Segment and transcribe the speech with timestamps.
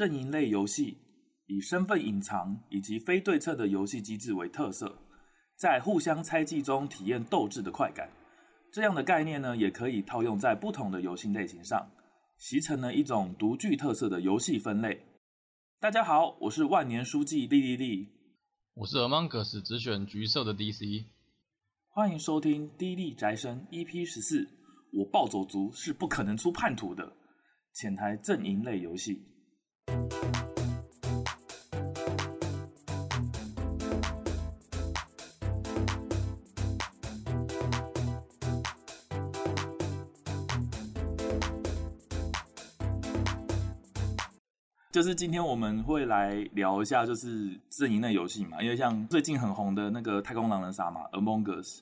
[0.00, 0.96] 阵营类游戏
[1.46, 4.96] 以身份隐藏以及非对称的游戏机制为特色，
[5.56, 8.08] 在互相猜忌中体验斗智的快感。
[8.72, 11.86] 这样的概念呢，也可以套用在不同的游戏类型上，
[12.38, 15.04] 形成了一种独具特色的游戏分类。
[15.78, 18.08] 大家好，我是万年书记莉莉莉，
[18.76, 21.04] 我是 Among Us 只选橘色的 DC。
[21.90, 24.48] 欢迎收听《D 力宅生》EP 十四。
[24.94, 27.12] 我暴走族是不可能出叛徒的。
[27.74, 29.26] 潜台阵营类游戏。
[44.92, 51.78] 就是今天我们会来聊一下，就是阵营类游戏嘛，因为像最近很红的那个《太空狼人杀》嘛，《Among Us》。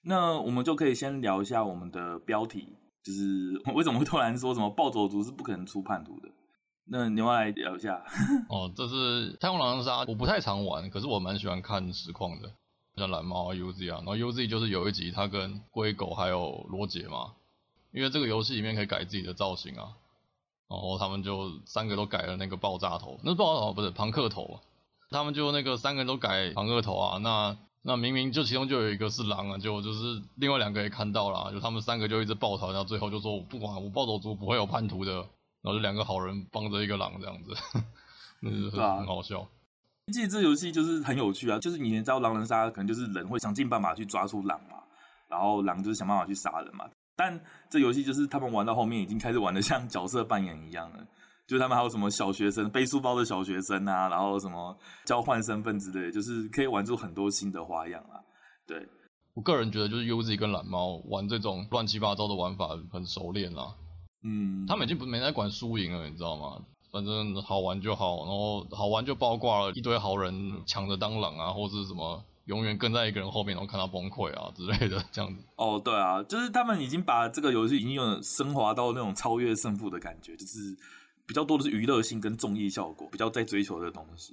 [0.00, 6.28] 那我们就可以先聊一下我们的标题，就是 为什么会突然说什么暴走族是不可能出叛徒的？
[6.90, 8.02] 那你要来聊一下。
[8.48, 12.50] 哦，这是《太空狼人杀》，我不太常玩，可是我蛮喜欢看实况的，
[12.96, 17.32] 像蓝猫啊、UZ 啊，然后 UZ 就是有一集他跟龟狗还有罗杰嘛，
[17.92, 19.94] 因为这个游戏里面可以改自己的造型啊。
[20.70, 24.56] 然后他们就三个都改了那个爆炸头，那爆炸头不是庞克头啊，
[25.10, 27.18] 他们就那个三个人都改庞克头啊。
[27.18, 35.26] 那那明明就其中就有一个是狼啊，就就是另外两个也看到了，就他们三个就一直抱团，然后最后就说我不管，我暴走族不会有叛徒的。
[35.62, 37.52] 然后就两个好人帮着一个狼这样子，
[38.40, 39.46] 那是很好笑。
[40.12, 44.82] 其实这游戏就是很有趣啊，就是你知道狼人杀可能就是人会想尽办法去抓出狼嘛，
[45.28, 46.88] 然后狼就是想办法去杀人嘛。
[47.14, 51.06] 但这游戏就是他们玩到后面已经开始玩的像角色扮演一样了，
[51.46, 58.22] 就是他们还有什么小学生背书包的小学生啊，然后什么交换身份之类的，就是可以玩出很多新的花样啊。
[58.66, 58.88] 对，
[59.34, 63.74] 我个人觉得就是 UZ 跟蓝猫玩这种乱七八糟的玩法很熟练啦。
[64.22, 66.60] 嗯，他们已经不没在管输赢了，你知道吗？
[66.90, 72.24] 反正好玩就好，然后好玩就包括了一堆好人抢着当狼啊，或者是什么。
[72.48, 75.44] 永远跟在一个人后面，然后看他崩溃啊之类的，这样子。
[75.56, 80.74] 哦，对啊，就是他们已经把这个游戏已经有升华到那种超越胜负的感觉，就是
[81.26, 84.32] 比较多的是娱乐性跟综艺效果，比较在追求的东西。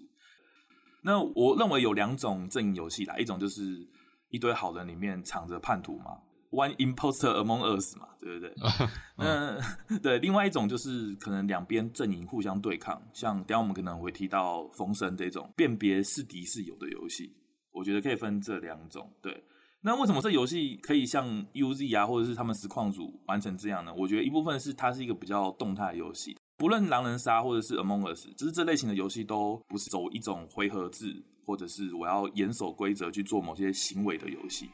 [1.01, 3.85] 那我认为有两种阵营游戏啦，一种就是
[4.29, 6.19] 一堆好人里面藏着叛徒嘛
[6.51, 8.53] ，One imposter among us 嘛，对不对？
[9.17, 9.59] 那，
[10.00, 10.19] 对。
[10.19, 17.31] 另外一种就是可能两边阵营互相对抗，像等下我们可能会提到风声这种辨别是敌是友的游戏。
[17.72, 19.44] 我觉得可以分这两种，对。
[19.81, 23.94] 那为什么这游戏可以像 UZ 啊，或者是他们实况组完成这样呢？
[23.95, 34.72] 我觉得一部分是它是一个比较动态的游戏，不论狼人杀或者是 Among Us，就是这类型的游戏都不是走一种回合制，或者是我要严守规则去做某些行为的游戏。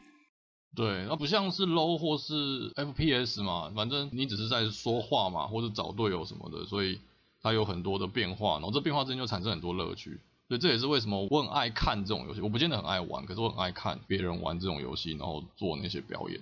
[0.73, 6.99] 对，那不像是 low 或是 FPS 嘛，反正你只是在说话嘛，或者找队友什么的，所以
[7.41, 10.19] 它有很多的变化，然后这变化之间就产生很多乐趣。
[10.47, 16.39] 所以这也是为什么我很爱看这种游戏，我不见得很爱玩，可是我很爱看别人玩这种游戏，然后做那些表演。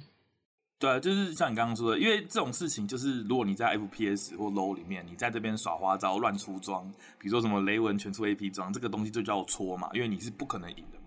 [0.79, 10.99] 对啊，就是像你刚刚说的，因为这种事情就是，如果你在 FPS 或 LOL 里面，你在这边耍花招、乱出装，比如说什么雷文全出 AP 装，这个东西就叫搓嘛，因为你是不可能赢的，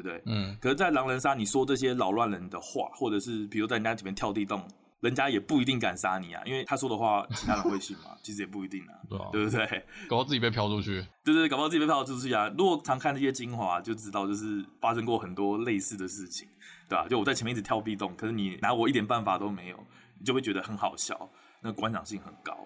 [0.00, 0.22] 对不对？
[0.26, 0.56] 嗯。
[0.60, 4.62] 可是，在狼人杀，你说这些扰乱人的话，或者是比如在人家这边跳地洞。
[5.02, 8.16] 人家也不一定敢杀你啊，因为他说的话，其他人会信嘛？
[8.22, 9.84] 其实也不一定啊，对，啊对不对？
[10.08, 12.48] 搞到自己被飘出去，对对，搞到自己被飘出去啊！
[12.56, 16.46] 如果常看这些精华，就知道就是发生过很多类似的事情，
[16.88, 17.08] 对吧、啊？
[17.08, 19.86] 就我在前面一直跳壁洞，可是你拿我一点办法都没有，
[20.20, 21.28] 你就会觉得很好笑，
[21.60, 22.56] 那观赏性很高。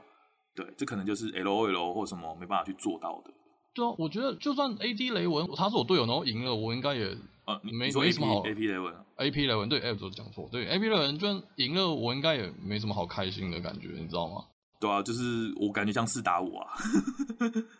[0.54, 3.30] 对，这可能就是 LOL 或什么没办法去做到的。
[3.76, 7.16] 对啊，我觉得就算 AD 雷文他是我队友，然后赢了，我应该也。
[7.46, 14.46] 啊，你没没什么好 A P 雷文，A P 雷文对 F 都讲错，对 A P 雷文就算赢了，我应该也没什么好开心的感觉，你知道吗？
[14.80, 16.66] 对啊，就是我感觉像四打五啊。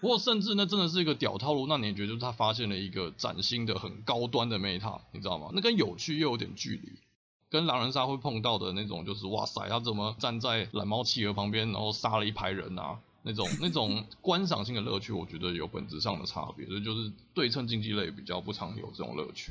[0.01, 5.51] 不过甚至那真的是一个屌套路，那你觉得就是他发现了一个崭新的很高端的 meta，你知道吗？
[5.53, 6.93] 那跟有趣又有点距离，
[7.51, 13.01] 跟狼人杀会碰到的那种，就是哇塞，他怎么站在蓝猫企鹅旁边，然后杀了一排人啊？
[13.27, 19.51] 那种那种观赏性的乐趣，我觉得有本质上的差别，所以就是对称竞技类比较不常有这种乐趣。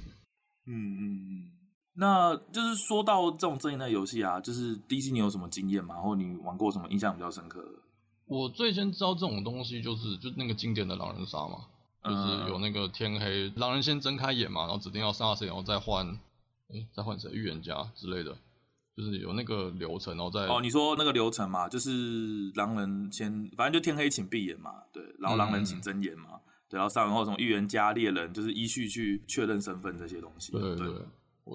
[0.66, 1.52] 嗯嗯嗯，
[1.94, 5.96] 那就是说到这种阵营类游戏啊，就是 DC 你有什么经验吗？
[5.96, 7.80] 或你玩过什么印象比较深刻的？
[8.28, 11.66] 我最先知道这种东西就是就那个经典的狼人杀嘛，
[12.02, 16.08] 就是有那个天黑，狼人先睁开眼嘛，然后指定要杀谁，然后再换，
[16.70, 18.38] 哎，再换谁预言家之类的。
[18.96, 30.54] 就是有那个流程，然后再哦，你说那个流程嘛，就是狼人先，反正就天黑请闭眼嘛，对，然后狼人请睁眼嘛，嗯、对，然后上完后从预言家猎人，就是依序去确认身份这些东西。
[30.54, 31.02] 对对，对，对。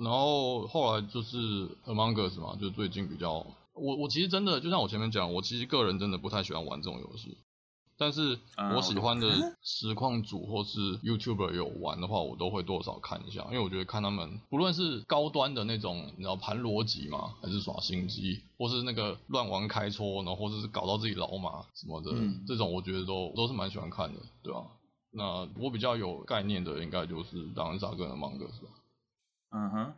[0.02, 3.44] 然后后来就是 Among Us 嘛，就最近比较，
[3.74, 7.38] 我我其实真的就像我前面讲，我其实个人真的不太喜欢玩这种游戏，
[8.00, 8.38] 但是
[8.74, 9.30] 我喜欢的
[9.62, 24.66] 实况组或是 YouTuber 有玩的话，我都会多少看一下，因为我觉得看他们不论是高端的那种，你知道盘逻辑嘛，还是耍心机，或是那个乱玩开搓，然后或者是搞到自己老马什么的，嗯、这种我觉得都都是蛮喜欢看的，对吧、啊？
[25.10, 28.70] 那我比较有概念的，应该就是狼人杀跟 Among Us 吧。
[29.50, 29.92] 嗯哼，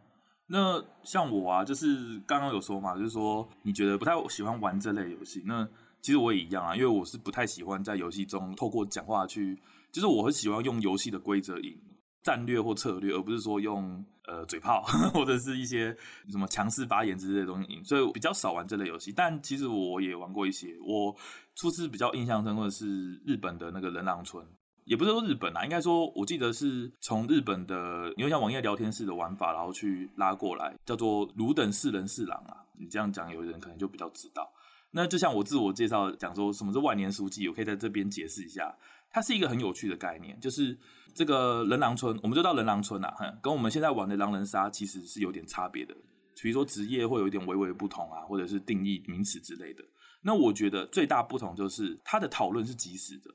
[0.48, 5.68] 那像我啊，就是刚刚有说嘛，就是说你觉得不太喜欢玩这类游戏，那。
[6.02, 9.56] 其实我也一样啊，因为我是不太喜欢在游戏中透过讲话去，
[9.92, 11.80] 就是我很喜欢用游戏的规则赢
[12.24, 14.82] 战略或策略，而不是说用呃嘴炮
[15.14, 15.96] 或者是一些
[16.28, 19.12] 什么强势发言之类的东西赢，所以我比较少玩这类游戏。
[19.12, 21.14] 但其实我也玩过一些，我
[21.54, 24.44] 初次比较印象深刻的是日本的那个人狼村，
[24.84, 32.56] 也不是说日本啊，应该说我记得是从日本的，因为像网页聊天室的玩法，然后去拉过来，叫做汝等是人是狼啊。
[32.78, 34.48] 你这样讲，有人可能就比较知道。
[34.92, 38.74] 那就像我自我介绍讲说，什么是万年书记，我可以在这边解释一下。
[39.10, 40.78] 它是一个很有趣的概念，就是
[41.14, 45.94] 这个人狼村，我们就到人狼村啊，跟我们现在玩的狼人杀其实是有点差别的。
[46.40, 49.84] 比如说职业会有一点微微的不同啊，或者是定义名词之类的。
[50.22, 53.30] 那我觉得最大不同就是它的讨论是即时的，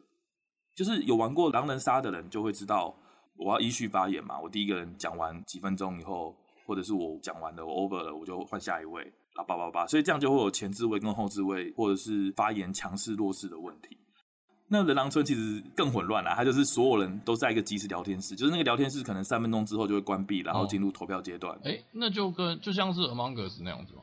[0.76, 2.96] 就是有玩过狼人杀的人就会知道，
[3.36, 9.14] 我要依序发言嘛，我第一个人讲完几分钟以后，或者是我讲完了，我 over 了，我就换下一位。
[9.38, 13.98] 啊，叭叭叭，所以这样就会有前置位跟后置位，或者是发言强势弱势的问题。
[14.68, 21.56] 那人狼村其实更混乱啦，它就是所有人都在一个即时聊天室，就是那个聊天室可能三分钟之后就会关闭，然后进入投票阶段。
[21.64, 24.02] 哎、哦欸，那就跟就像是 Among Us 那样子吗？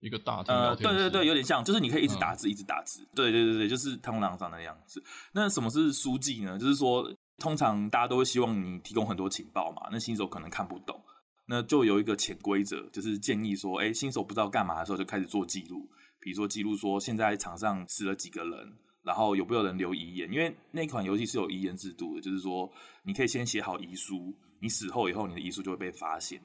[0.00, 3.08] 一个大对对对，有点像，就是你可以一直打字，嗯、一直打字。
[3.14, 5.02] 对对对对，就是太空狼上的样子。
[5.32, 6.58] 那什么是书记呢？
[6.58, 11.00] 就是说，通常大家都会希望你提供很多情报嘛，那新手可能看不懂。
[11.46, 15.88] 那就有一个潜规则，就是建议说，哎，新手不知道干嘛的时候，就开始做记录。
[16.20, 20.32] 比如说记录说，现在场上死了几个人，然后有没有人留遗言？
[20.32, 26.40] 因为那款游戏是有遗言制度的，就是说你可以先写好遗书，你死后以后，你的遗书就会被发现。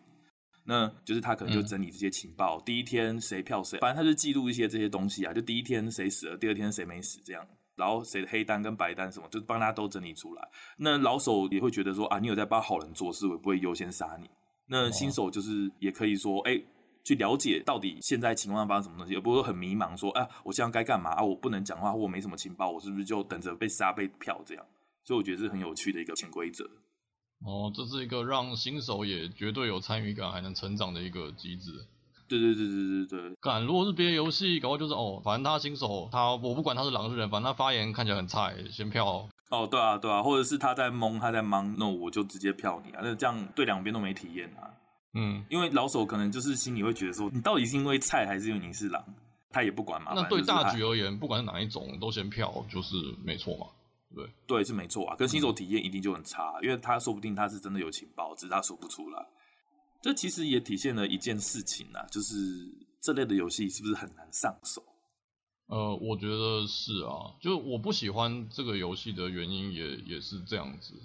[0.65, 10.47] 那就是他可能就整理这些情报，嗯、第一天谁票谁，反正他就记录一些这些东西啊，就第一天谁死了，第二天谁没死这样，然后谁的黑单跟白单什么，就帮他都整理出来。
[10.77, 14.29] 那老手也会觉得说啊，你有在帮好人做事，我不会优先杀你。
[14.71, 16.65] 那新手就是也可以说，哎、欸，
[17.03, 21.23] 去了解到底现在情况发生什么东西，也不是很迷茫说，啊，我现在该干嘛啊？
[21.23, 24.63] 我不能讲话，或我没什么情报，我是不是就等着被杀被票这样？
[25.03, 26.63] 所以我觉得是很有趣的一个潜规则。
[27.45, 31.71] 哦，这是一个让新手也绝对有参与感，还能成长的一个机制。
[32.27, 33.35] 对对对对对对。
[33.41, 39.27] 敢，如果是别的游戏，搞不好就是哦，反正他新手，他我不管他是狼是人，反正他发言看起来很菜，先票。
[39.49, 44.69] 哦，对啊，对啊，或者是他在蒙，他在忙，那我就直接票你啊，那这样对两边都没体验啊。
[45.15, 49.03] 嗯，因为老手可能就是心里会觉得说，你到底是因为菜还是因为你是狼，
[49.49, 50.13] 他也不管嘛。
[50.15, 53.65] 那对大局而言，不管是哪一种，都先票就是没错嘛，
[54.15, 55.15] 对对，是没错啊。
[55.15, 59.25] 跟新手体验一定就很差，嗯，因为他说不定他是真的有情报，只是他说不出来。
[60.01, 62.35] 这其实也体现了一件事情啊，就是
[63.01, 64.81] 这类的游戏是不是很难上手？
[65.69, 70.95] 呃，我觉得是啊，就是我不喜欢这个游戏的原因也也是这样子。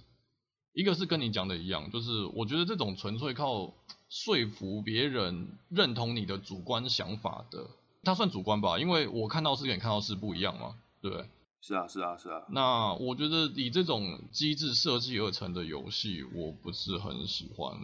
[0.73, 3.75] 一个是跟你讲的一样，就是我觉得这种纯粹靠
[4.09, 7.69] 说服别人认同你的主观想法的，
[8.03, 8.79] 它算主观吧？
[8.79, 11.29] 因为我看到是跟你看到是不一样嘛，对不对？
[11.61, 12.43] 是啊，是啊，是啊。
[12.49, 17.79] 那我觉得以这种机制设计而成的游戏，我不是很喜欢。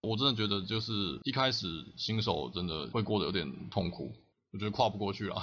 [0.00, 4.12] 我真的觉得就是一开始新手真的会过得有点痛苦。
[4.54, 5.34] 我觉得跨不过去了。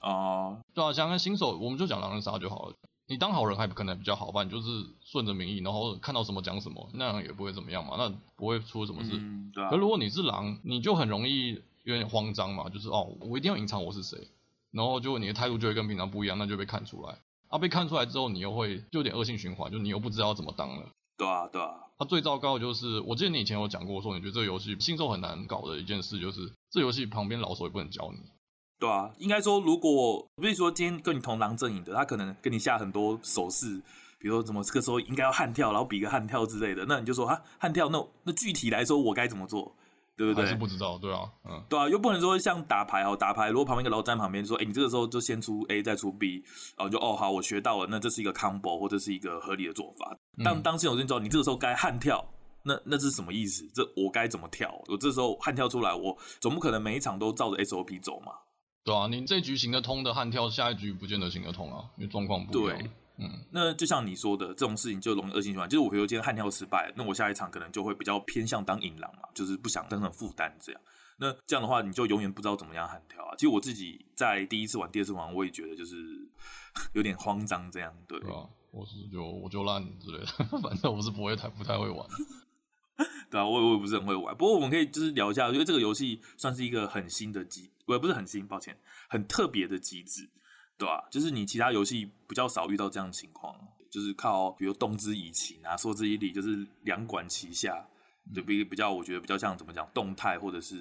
[0.00, 2.74] 啊， 对啊，想跟新手，我们就讲狼人杀就好了。
[3.08, 4.68] 你当好人还可能比较好吧，你就是
[5.02, 9.10] 顺着民意，然后看到什么讲什么，那样也不会怎么样嘛，那不会出什么事。
[9.14, 9.70] 嗯，对啊。
[9.70, 14.28] 可如果你是狼，你就很容易有点慌张嘛，就是哦，我一定要隐藏我是谁，
[14.70, 17.18] 然后就你的态度就会跟平常不一样，那就被看出来。
[17.48, 20.88] 啊，被看出来之后，你又会就有点恶性循环，就你又不知道怎么当了。
[21.16, 21.70] 对啊，对啊。
[21.98, 28.18] 他、啊、最糟糕的就是，我记得你以前有讲过说，你觉得这个游戏新手很难搞的一件事，就是这游戏旁边老手也不能教你。
[28.82, 33.80] 对啊，应该说，如果比如说今天跟你同狼阵营的，他可能跟你下很多手势，
[34.18, 39.72] 比如说怎么这个时候应该要悍跳，然后比个悍跳之类的，那你就说啊，悍跳，那那具体来说我该怎么做，
[40.16, 40.44] 对不对？
[40.44, 46.42] 还是不知道，对啊，嗯，对啊，又不能说像打牌哦，打牌如果旁边一个老站旁边说，哎，你这个时候就先出 A 再出 B，
[46.76, 50.12] 然后就哦好，我学到了，那这是一个 combo 或者是一个合理的做法。
[50.42, 52.26] 当当新手之后，你这个时候该悍跳，
[52.64, 53.64] 那那是什么意思？
[53.72, 54.76] 这我该怎么跳？
[54.88, 58.32] 我这时候悍跳出来，我总不可能每一场都照着 SOP 走嘛。
[58.84, 62.78] 对啊，你这局行得通的悍跳，下一局不见得行得通啊，因为状况不一样。
[62.78, 65.68] 对，嗯，那就像你说的，这种事情就容易恶性循环。
[65.68, 70.80] 就是我比如今天悍跳失败，那我下一场可能就会比较偏向当引狼嘛，就是不想当成负担这样。
[71.18, 73.34] 那这样的话，你就永远不知道怎么样悍跳啊。
[73.36, 75.94] 其实我自己在第一次玩、第二次玩，我也觉得就是
[76.94, 78.18] 有点慌张，这样对。
[78.18, 80.26] 对啊，我是就我就烂之类的，
[80.60, 82.04] 反正我是不会太不太会玩。
[83.30, 84.36] 对啊，我也我也不是很会玩。
[84.36, 88.76] 不过我们可以就是聊一下，因为这个游戏算是一个很新的机，不不是很新，抱歉，
[89.08, 90.28] 很特别的机制，
[90.78, 91.10] 对吧、啊？
[91.10, 93.54] 就是你其他游戏比较少遇到这样的情况，
[93.90, 97.86] 就是靠比如动之以情啊，说之以理，就是两管齐下。
[98.32, 100.76] 就比比较，我觉得比较像怎么讲，动态或者是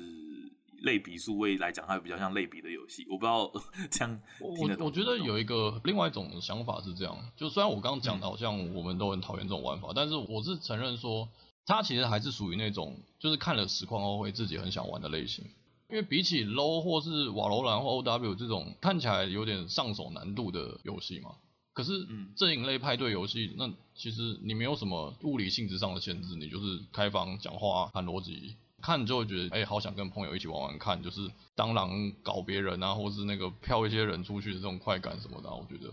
[0.83, 3.03] 类比数位来讲，它比较像类比的游戏。
[3.09, 3.51] 我不知道
[3.89, 4.21] 这样
[4.55, 4.85] 听得懂。
[4.85, 11.27] 我我觉得有一个另外一种想法是这样，就虽然我刚刚讲的好像我们都很讨厌这种玩法，嗯、但是我是承认说，
[11.65, 15.43] 它其实还是属于那种就是看了实况后会自己很想玩的类型。
[15.91, 21.31] 因为比起 low 或是瓦罗兰或 OW 这种看起来有点上手难度的游戏嘛。
[21.73, 22.05] 可是，
[22.35, 35.89] 阵营类派对游戏，那其实你没有什么物理性质上的限制，你就是开房讲话、谈逻辑，看就会觉得，哎、欸，好想跟朋友一起玩玩看，就是当狼搞别人啊，或是那个飘一些人出去的这种快感什么的，我觉得，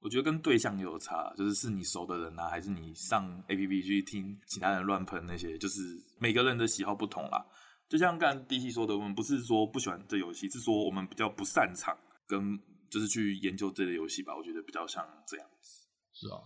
[0.00, 5.80] 我觉得跟对象也有差，就是是你熟的人啊，还是你上 APP 去听其他人乱喷那些，就是
[6.18, 7.44] 每个人的喜好不同啦。
[7.90, 11.94] 就像刚才 DC 说的，我们不是说不喜欢这游戏，是说我们比较不擅长
[12.26, 12.58] 跟。
[12.90, 15.86] 就是去研究这类游戏吧，我觉得比较像这样子。
[16.12, 16.42] 是啊，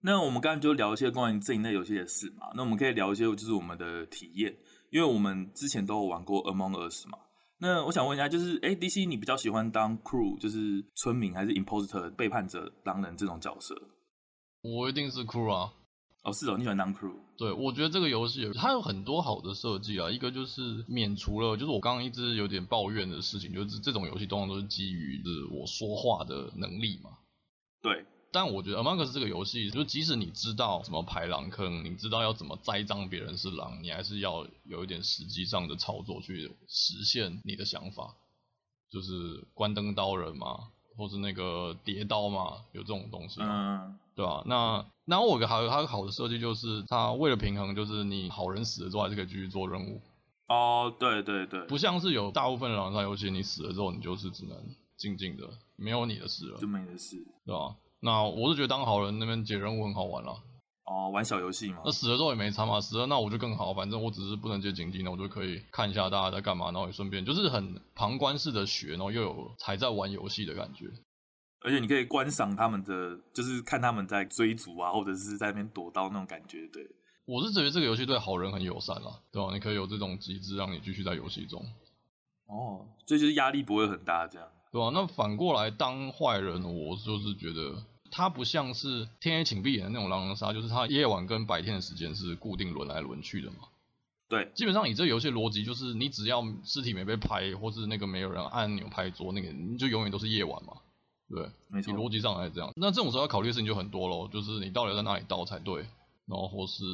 [0.00, 2.46] 那我们刚才就聊一些关于这一类游戏的事嘛。
[2.54, 4.56] 那我们可以聊一些就是我们的体验，
[4.88, 7.18] 因为我们之前都有玩过 Among Us 嘛。
[7.58, 13.74] 那我想问一下，就是哎，DC 你比较喜欢当 Crew，就是村民，还是 Imposter 背叛者、狼人这种角色？
[14.62, 15.74] 我一定是 Crew 啊。
[16.26, 17.14] 哦，是哦，你喜欢当 crew？
[17.38, 20.10] 对，我觉得这个游戏它有很多好的设计啊。
[20.10, 27.10] 一个就是免除了，就是我刚刚一直有点抱怨的事情，就是这种游戏通常都是基于是我说话的能力嘛。
[27.80, 28.04] 对。
[28.32, 38.16] 但我觉得 Among Us 这个游戏，就即使你知道怎么排狼坑，你知道要怎么栽赃别人是狼，你还是要有一点实际上的操作去实现你的想法，
[38.90, 40.70] 就是关灯刀人嘛。
[40.98, 44.44] 或是那个叠刀嘛，有这种东西，嗯，对吧、啊？
[44.46, 50.02] 那那我有个还有它好的设计就是，它为了平衡，就是你好人死了之后还是可以继续做任务。
[50.48, 54.56] 哦，对对对，不像是有大部分的狼人杀游戏，你死了之后你就是只能
[54.96, 57.76] 静静的，没有你的事了，就没你的事，对吧、啊？
[58.00, 60.36] 那我是觉得当好人那边解任务很好玩了。
[60.84, 61.82] 哦，玩小游戏嘛。
[61.84, 70.86] 那死了之后也没差嘛，死了那我就更好，反正我只是不能接警笛，那我就可以看一下大家在干嘛，然后也顺便就是很旁观式的学，然后又有还在玩游戏的感觉。
[71.60, 76.66] 而且你可以观赏他们的，就是看他们在追逐啊，或者是在那边躲刀那种感觉。
[76.68, 76.88] 对，
[77.24, 79.52] 我是觉得这个游戏对好人很友善啦，对吧？
[79.52, 81.60] 你可以有这种机制让你继续在游戏中。
[82.46, 84.90] 哦，所以就是压力不会很大，这样，对吧？
[84.92, 87.84] 那反过来当坏人，我就是觉得。
[88.08, 93.56] 它不像是天黑请闭眼的那种狼人杀，就是它夜晚跟白天的时间是固定轮来轮去的嘛。
[94.28, 100.74] 对，基本上你这个游戏逻辑就是，你只要尸体没被拍，或是那个没有人按钮拍桌，那个你就永远都是夜晚嘛。
[101.28, 102.72] 对，没错，逻辑上来这样。
[102.76, 105.82] 那这种时候要考虑的事情就很多咯，就是你到底在哪里刀才对，
[106.26, 106.84] 然后或是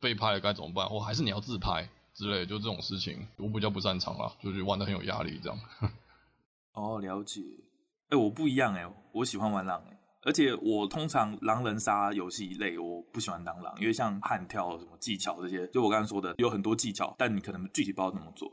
[0.00, 5.58] 被拍了该怎么办，或还是你要自拍之类的，就这种事情我比较不擅长啦，就是玩的很有压力这样。
[6.74, 7.40] 哦，了解。
[8.10, 9.96] 哎、欸，我不一样哎、欸，我喜欢玩狼哎、欸。
[10.22, 18.52] 而且我通常狼人杀游戏类，我不喜欢当狼，因为像悍跳什么技巧这些，就我刚才说的，有很多技巧，但你可能具体不知道怎么做。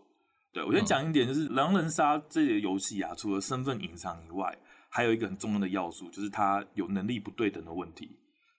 [0.53, 4.57] 对，我先讲一点，就是狼人杀这个游戏啊，除了身份隐藏以外，
[4.89, 8.09] 还有一个很重要的要素，就是它有能力不对等的问题，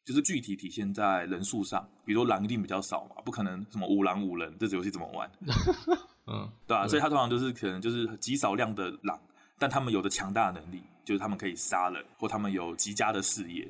[0.05, 5.31] 就是具体体现在人数上，比如说狼一定比较少嘛，不可能什么五狼五人，这游戏怎么玩？
[6.27, 6.89] 嗯，对吧、啊？
[6.89, 9.19] 所以它通常就是可能就是极少量的狼，
[9.59, 10.83] 但他们有着强大的能力。
[11.05, 13.63] 就是他们可以杀人，或他们有极佳的视野，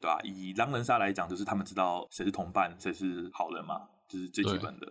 [0.00, 0.18] 对吧？
[0.24, 4.90] 以狼人杀来讲，就是他们知道谁是同伴，谁是好人嘛，这、就是最基本的。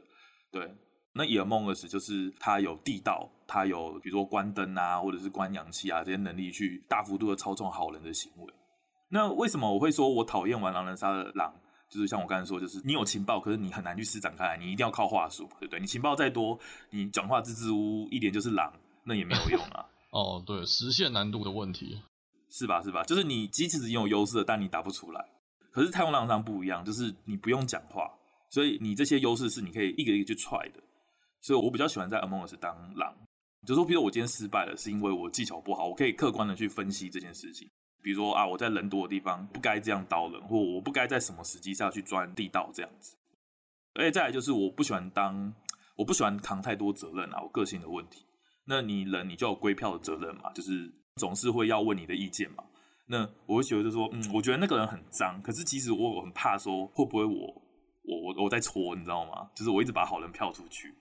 [0.51, 0.71] 对，
[1.17, 8.53] 那以 Among Us 就是他有地道，他有比如说关灯啊，或者是关氧气啊这些能力，去大幅度的操纵好人的行为。
[9.09, 11.53] 那为什么我会说我讨厌玩狼人杀的狼？
[11.89, 15.79] 就是像我刚才说，就是你有情报，可是你很难去施展开来，你一定要靠话术，对不对？
[15.79, 16.59] 你情报再多，
[16.89, 18.71] 你讲话支支吾吾，一点就是狼，
[19.05, 19.86] 那也没有用啊。
[20.12, 21.97] 哦，对，实现难度的问题，
[22.50, 22.81] 是吧？
[22.83, 23.03] 是吧？
[23.03, 25.25] 就是你即使已经有优势了，但你打不出来。
[25.71, 28.12] 可是太空狼人杀不一样，就是你不用讲话，
[28.50, 30.83] 所以你这些优势是你可以一个一个去踹的。
[31.41, 33.13] 所以我比较喜欢在 Among Us 当狼，
[33.65, 37.70] 就说，比如我今天失败了，是因为我技巧不好，我可以客观的去分析这件事情。
[38.01, 43.15] 比如说啊，我在人多的地方不该这样刀人，或我不该在什么时机下去钻地道这样子。
[43.96, 45.53] 而且再来就是我不喜欢当，
[45.96, 48.25] 我不喜欢扛太多责任啊，我个性的问题。
[48.65, 52.63] 那你人你就有归票的责任嘛，就是总是会要问你的意见嘛。
[53.08, 57.62] 那我会觉得说，嗯，我觉得那个人很脏，可是其实我很怕说会不会我
[58.03, 59.50] 我我我在搓，你知道吗？
[59.56, 60.94] 就是我一直把好人票出去，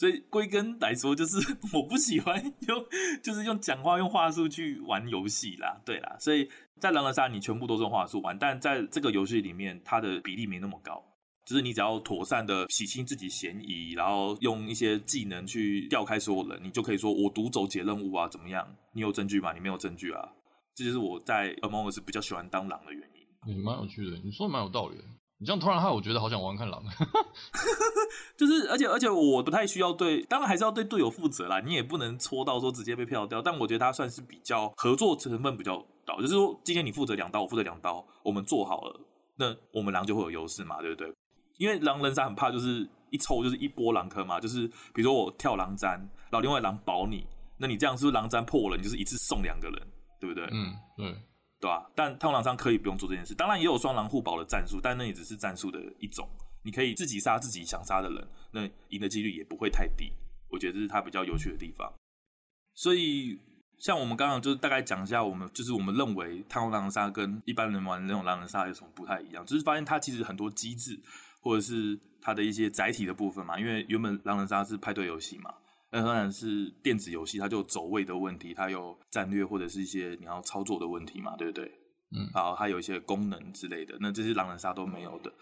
[0.00, 1.36] 所以归根来说，就是
[1.76, 2.86] 我不喜欢用，
[3.22, 6.16] 就是用讲话、用话术去玩游戏啦，对啦。
[6.18, 11.04] 所以在狼人杀，你全部都是用话术玩，但在这个游戏里面，它的比例没那么高。
[11.44, 18.66] 就是你只要妥善的洗清自己嫌疑，然后用一些技能去调开所有人，你就可以说我独走解任务啊，怎么样？
[18.94, 19.52] 你有证据吗？
[19.52, 20.26] 你没有证据啊。
[20.74, 23.54] 这就是我在 Among Us 比较喜欢当狼的原因。
[23.54, 25.04] 你蛮有趣的，你说的蛮有道理的。
[25.40, 26.84] 你这样突然害我觉得好想玩看狼，
[28.36, 31.58] 就是而且而且我不太需要对，当然还是要对队友负责啦。
[31.60, 39.00] 你也不能戳到说直接被票掉，但我觉得他算是比较合作成分比较高，就是说今天你负责两刀，我负责两刀，我们做好了，
[39.36, 41.10] 那我们狼就会有优势嘛，对不对？
[41.56, 45.88] 因为狼人杀很怕就是一抽就是一波狼坑嘛，就是比如说我跳狼毡，
[46.28, 49.82] 然后另外狼保你，那你这样是不是狼毡破了，你就是一次送两个人，
[50.20, 50.46] 对不对？
[50.52, 51.16] 嗯，对。
[51.60, 51.90] 对吧、啊？
[51.94, 56.28] 但太空狼上可以不用做这件事，当然也有双狼互保的战术，但那也只是战术的一种。
[56.62, 60.12] 你可以自己杀自己想杀的人，那赢的几率也不会太低。
[60.48, 61.92] 我觉得这是它比较有趣的地方。
[62.74, 63.38] 所以，
[63.78, 70.98] 像我们刚刚就是大概讲一下，我们就是我们认为太空狼人杀跟一般人玩那种狼人杀有什么不太一样，就是发现它其实很多机制
[71.40, 75.54] 或者是它的一些载体的部分嘛，因为原本狼人杀是派对游戏嘛。
[75.92, 81.64] 那当然是电子游戏，它就有走位的问题，它有战略或者是一些你要操作的问题嘛，对不对？
[82.16, 85.32] 嗯，好，它有一些功能之类的，那这些狼人杀都没有的。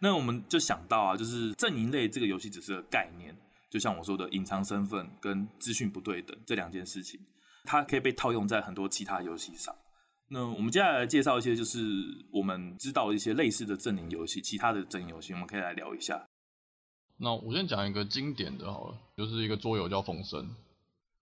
[0.00, 3.36] 那我们就想到啊，就是阵营类这个游戏只是个概念，
[3.70, 7.20] 就像我说的，隐藏身份跟资讯不对等这两件事情，
[7.64, 9.74] 它可以被套用在很多其他游戏上。
[10.28, 11.80] 那我们接下来介绍一些，就是
[12.32, 16.26] 我们知道一些类似的阵营游戏，其他的阵营游戏，我们可以来聊一下。
[17.22, 20.42] 那我先讲一个经典的好了，就是一个桌游叫《风声》。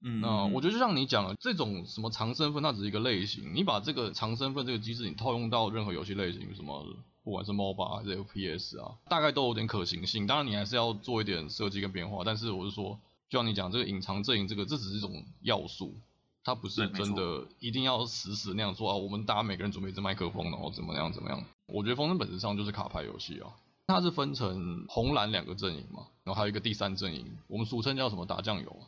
[0.00, 3.54] 嗯，那我觉得就像你讲的，这种什么藏身份，它只是一个类型。
[3.54, 6.86] 你把这个藏身份这个机制，你套用到任何游戏类型，什么
[7.22, 10.26] 不管是 MOBA 还是 FPS 啊，大概都有点可行性。
[10.26, 12.22] 当然，你还是要做一点设计跟变化。
[12.24, 15.94] 但是我是说，就像你讲这个隐藏阵营，这个这只是一种要素，
[16.42, 18.96] 它不是真的一定要死死那样做啊。
[18.96, 21.44] 我们大家每个人准备一支麦克风，然后怎么样怎么样。
[21.66, 23.52] 我觉得《风声》本质上就是卡牌游戏啊。
[23.90, 28.80] 它是分成红蓝两个阵营嘛，然后还有一个第三阵营，我们俗称叫什么打酱油，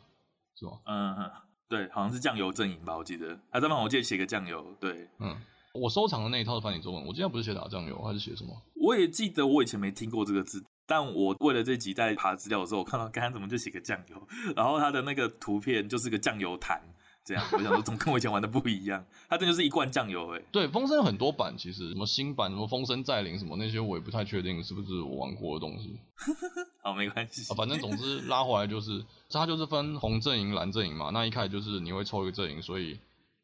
[0.55, 0.71] 是吧？
[0.85, 1.31] 嗯，
[1.67, 3.37] 对，好像是酱油阵营吧，我记得。
[3.51, 5.35] 还在帮我记得写个酱油，对，嗯，
[5.73, 8.55] 我收藏的那一套繁体中文，我记得不是写打酱油，还是写什么？
[8.75, 16.81] 我也记得我以前没听过这个字，但我为了这集在爬资料的时候，我看到刚刚怎么就写个酱油， 然后它的那个图片就是个酱油坛。
[17.25, 19.05] 这样，我想说，怎么跟我以前玩的不一样。
[19.29, 20.41] 它这就是一罐酱油，哎。
[20.51, 25.97] 对，风声有很多版，其实什么新版，什么风声再临，什么那些，我也不太确定是不是我玩过的东西。
[26.83, 27.53] 好，没关系。
[27.53, 31.11] 啊，反正总之拉回来就是，它就是分红阵营、蓝阵营嘛。
[31.11, 32.99] 那一开始就是你会抽一个阵营，所以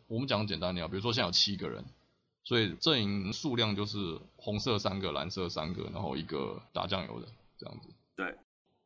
[0.07, 1.85] 我们讲简单点，比如说现在有七个人，
[2.43, 7.89] 所以阵营数量就是红色三个、蓝色三个，然后一个打酱油的这样子。
[8.17, 8.35] 对。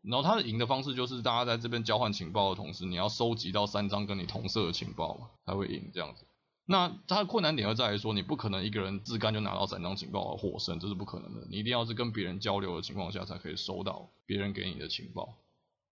[0.03, 6.25] 然后他的赢的方式就是大家在这边交换情报的同时，你要收集到三张跟你同色的情报才会赢这样子。
[6.65, 11.47] 那他的困难点就在于说，你不可能一个人自干就拿到三张情报而获胜，这是不可能的。
[11.49, 15.35] 你一定要是跟别人交流的情况下才可以收到别人给你的情报。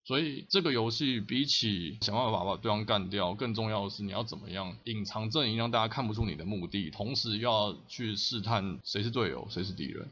[0.03, 10.09] 所以这个游戏比起想办法把对方干掉，更重要的是你要怎么样隐藏阵营，让大家看不出你的目的，同时要去试探谁是队友，谁是敌人。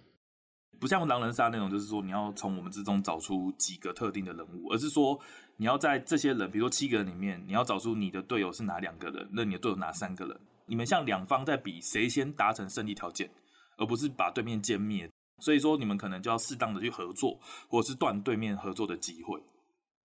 [0.80, 5.20] 不像狼人杀那种，就是说你要从我们之中找出几个特定的人物，而是说
[5.58, 10.40] 你要在这些人，比如说七个人里面，你要找出你的队友是哪两个人，那你的队友哪三个人？
[10.66, 13.30] 你们像两方在比谁先达成胜利条件，
[13.78, 15.10] 而不是把对面歼灭。
[15.42, 17.40] 所以说你们可能就要适当的去合作，
[17.70, 19.42] 或者是断对面合作的机会。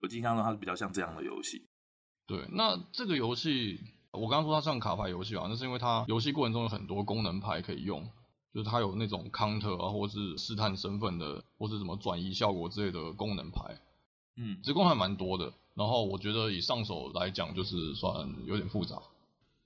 [0.01, 1.63] 我经常说它是比较像这样的游戏。
[2.27, 3.79] 对，那这个游戏
[4.13, 8.09] 我刚刚说它像卡牌游戏啊，那是因为它游戏过程中有很多功能牌可以用。
[8.55, 13.81] 就是它有那种 counter 啊，或是试探身份的，或是什么转移效果之类的功能牌，
[14.37, 15.53] 嗯，这功能还蛮多的。
[15.75, 19.03] 然后我觉得以上手来讲，就是算有点复杂。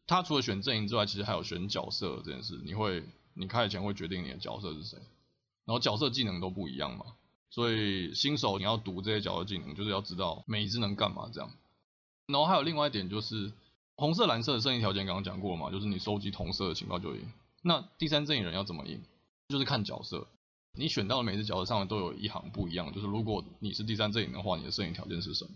[0.07, 2.59] 它除了选阵营之外，其实还有选角色这件事。
[2.64, 4.96] 你会，你开始前会决定你的角色是谁，
[5.66, 7.05] 然后角色技能都不一样嘛，
[7.51, 11.51] 所以新手你要读这些角色技能，就是要知道每一只能干嘛这样。
[12.27, 13.53] 然后还有另外一点就是，
[13.96, 17.31] 红色、蓝色的胜利条件刚刚讲过了嘛，就是你收集同色的情报就赢。
[17.62, 19.01] 那第三阵营人要怎么赢？
[19.49, 20.29] 就是看角色，
[20.79, 25.51] 你选到的每只角色上面都有一行不一样，就是如果你是第三阵营的话，你的胜赢条件是什么？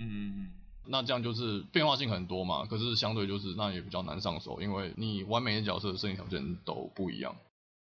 [0.00, 0.50] 嗯，
[0.86, 7.36] 那这样就是变化性很多嘛，可是相对就是那也比较难上手，因为你玩每只角色的胜赢条件都不一样，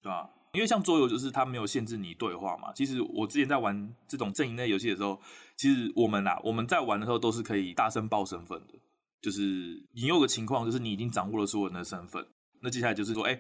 [0.02, 0.30] 对吧？
[0.54, 2.72] 因为像桌游就是它没有限制你对话嘛。
[2.74, 5.20] 其实我之前在玩这种阵营类游戏的时候，
[5.58, 8.76] 其实我们啊我们在玩的时候都是可以大声报身份的，
[9.20, 9.42] 就是
[9.94, 12.28] 你有个情况就是你已经掌握了所有人的身份。
[12.64, 13.40] 那接下来就是说，哎，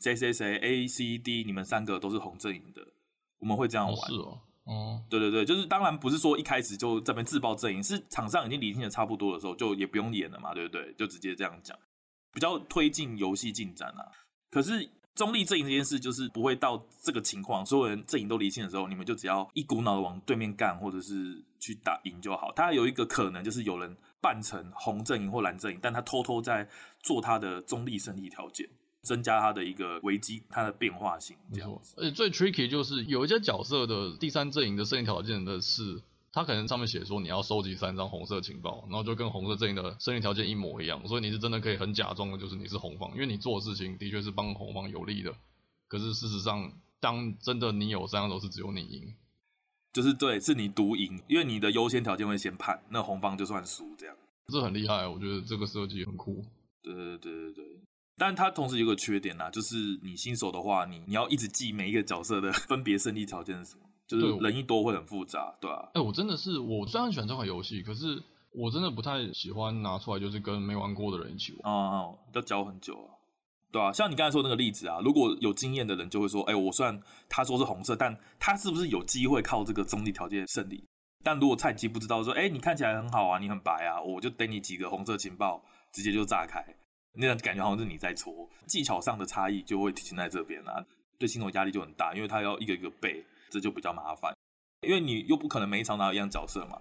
[0.00, 2.84] 谁谁谁 A C D，你们三个都是红阵营的，
[3.38, 3.94] 我们会这样玩。
[3.94, 10.92] 哦是哦，哦、嗯，对对对，就是当然不是说一开始就这边自爆阵营，是场上已经理性的差不多的时候，就也不用演了嘛，对不对？
[10.94, 11.78] 就直接这样讲，
[12.32, 14.10] 比较推进游戏进展啊。
[14.50, 22.50] 可是中立阵营这件事就是不会到这个情况，所有人阵营都理清的时候，你们就只要一股脑的往对面干，或者是去打赢就好。
[22.56, 26.66] 它有一个可能就是有人扮成红阵营或蓝阵营，但他偷偷在
[27.00, 28.66] 做他的中立胜利条件。
[29.04, 31.96] 增加他的一个危机，它的变化性这样子。
[31.96, 45.34] 而且最 tricky 就是有一些角色的第三阵营的胜利条件的是，他可能上面写说你要收集三张红色情报，然后就跟红色阵营的胜利条件一模一样，所以你是真的可以很假装的，就是你是红方，因为你做的事情的确是帮红方有利的。
[45.88, 49.16] 可是事实上，当真的你有三张都是只有你赢，
[49.92, 54.16] 就是对，是你独赢，因为你的优先条件会先判，那红方就算输这样。
[54.48, 56.44] 这很厉害，我觉得这个设计很酷。
[56.82, 57.64] 对对对对对。
[58.18, 65.84] 但它同时有个缺点呐，就是你新手的话，你你要一直记每一个角色的分别胜利条件是什么，就是人一多会很复杂，对吧、啊？
[65.94, 71.72] 哎、欸，我真的是，我虽然喜欢这款游戏，可是我真的不太喜欢拿出来，就是跟没玩过的人一起玩。
[71.72, 73.08] 哦、嗯，要教很久啊，
[73.72, 80.84] 对啊，像你刚才说那个例子啊，如果有经验的人就会说，哎、我虽然他说是红色，但他是不是有机会靠这个中立条件胜利？
[81.24, 86.62] 但如果菜鸡不知道说，哎、你看起来很好啊，你很白啊，我就给你几个红色情报，直接就炸开。
[87.14, 90.84] 那样感觉好像是你在搓，技巧上的差异就会体现在这边啊，
[91.18, 94.34] 对新手压力就很大，因为他要一个一个背，这就比较麻烦。
[94.86, 96.78] 因为你又不可能每一场拿一样角色嘛，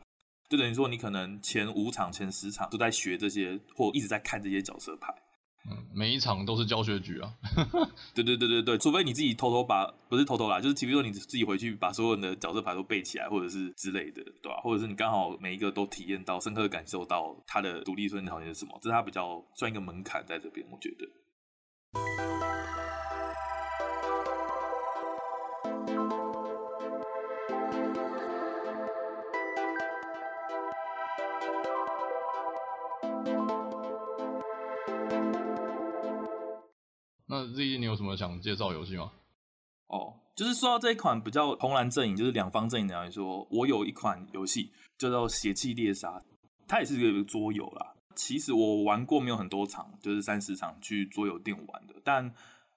[0.50, 5.14] 就等于说你可能前五场、前十场都在学这些，或一直在看这些角色牌。
[5.94, 7.34] 每一场都是教学局啊。
[8.16, 21.06] 对对对对对，除非你自己偷偷把，不是偷偷啦，就是比如说你自己回去把所有人的角色牌都背起来，或者是之类的，对吧、或者是你刚好每一个都体验到，深刻感受到他的独立顺条件是什么，这是他比较算一个门槛在这边，我觉得。
[38.12, 39.12] 么想介绍游戏吗？
[39.88, 46.10] 哦，就是说到这一款比较红蓝阵营，就是两方阵营来说，我有一款游戏叫做《邪气猎杀》，
[46.68, 47.94] 它也是一个桌游啦。
[48.16, 52.34] 其实我玩过没有很多场，就是三十场去桌游店玩的，但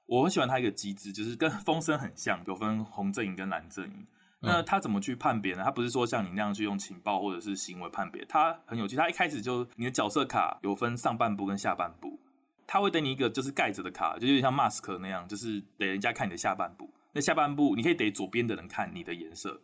[0.06, 4.06] 我很喜欢它一个机制，就是跟风声很像，有分红阵营跟蓝阵营。
[4.40, 5.62] 那他怎么去判别呢？
[5.64, 8.94] 他不是说像你那样去用情报或者是行为判别，他很有趣。
[8.94, 12.20] 他一开始就你的角色卡有分上半部跟下半部。
[12.66, 16.88] 他会给你一个就是盖着的卡，就有点像 mask 那样，就是给人家看你的下半部。
[17.12, 19.60] 那下半部你可以给左边的人看你的颜色，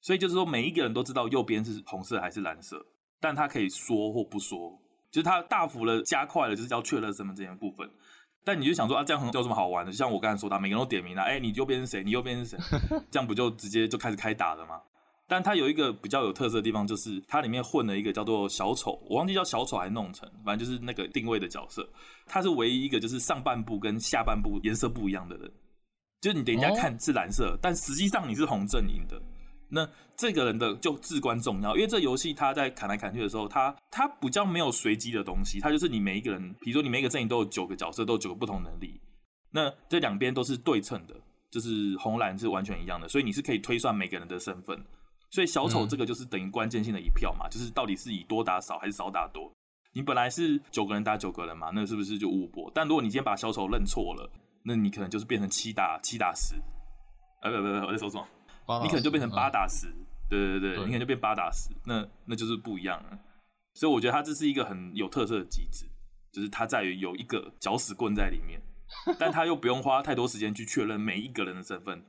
[0.00, 2.84] 所以就是说每一个人都知道右边是红色还是蓝色，
[3.20, 4.78] 但他可以说或不说，
[5.10, 7.88] 就是他大幅的加快了就是叫确认身份这件部分。
[8.46, 9.90] 但你就想说啊，这样很有什么好玩的？
[9.90, 12.02] 就像我刚才说的，每个人都点名了，哎、你右边是谁？
[12.04, 12.58] 你右边是谁？
[13.10, 14.80] 这样不就直接就开始开打了吗？
[15.26, 21.88] 但它有一个比较有特色的地方，就是它里面混了一个叫做小丑，我忘记叫小丑还弄成，反正就是那个定位的角色。
[22.26, 25.50] 他是唯一一个就是上半部跟下半部颜色不一样的人，
[26.20, 29.20] 就是你等一下看是蓝色，但实际上你是红阵营的。
[29.70, 39.00] 那这个人的就至关重要，因为这游戏他在砍来砍去的时候，他他比较没有随机的东西，他就是你每一个人，比如说你每一个阵营都有九个角色，都有九个不同能力，
[39.50, 41.14] 那这两边都是对称的，
[41.50, 44.78] 就是红蓝是完全一样的，所以你是可以推算每个人的身份。
[45.34, 49.52] 所以小丑这个就是等于关键性的一票嘛，嗯、就是到底是以多打少还是少打多？
[49.92, 52.70] 你本来是九个人打九个人嘛，那是不是就五波？
[52.72, 54.30] 但如果你今天把小丑认错了，
[54.62, 56.54] 那你可能就是变成七打七打十，
[57.42, 58.80] 呃不不不，我在说什么？
[58.84, 63.18] 你可能就变成八打十，嗯，对对对，对你可能就变八打十，那那就是不一样了。
[63.74, 65.84] 所以我觉得它这是一个很有特色的机制，
[66.30, 68.62] 就是它在于有一个搅屎棍在里面，
[69.18, 72.04] 但它又不用花太多时间去确认每一个人的身份。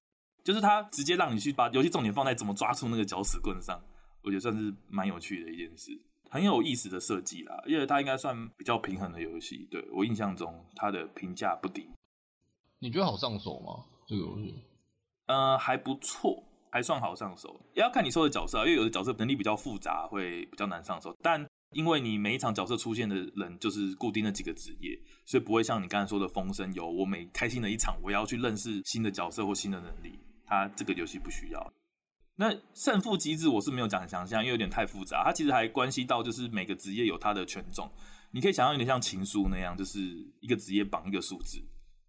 [0.46, 3.82] 就是他直接让你去把游戏重点放在怎么抓住那个搅屎棍上，
[4.22, 5.92] 我觉得算是蛮有趣的一件事，
[6.30, 7.60] 很有意思的设计啦。
[7.66, 11.90] 因为它应该算比较平衡的游戏，对，我印象中它的评价不低。
[12.78, 13.84] 你觉得好上手吗？
[14.06, 14.54] 这个游戏？
[15.26, 17.60] 呃，还不错，还算好上手。
[17.74, 21.12] 也要看你收的角色，因为有的角色能力比较复杂，会比较难上手。
[21.24, 30.20] 但因为你每一场角色出现的人就是固定的几个职业，所以不会像你刚才说的风声有我每开心的一场，我要去认识新的角色或新的能力。
[30.46, 31.74] 它这个游戏不需要。
[32.38, 35.24] 那胜负机制我是没有讲很详细，因为有点太复杂。
[35.24, 37.90] 它其实还关系到就是每个职业有它的权重。
[38.32, 40.00] 你可以想象有点像情书那样，就是
[40.42, 41.64] 一个职业绑一个数字。